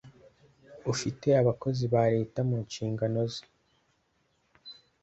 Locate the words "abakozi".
1.41-1.83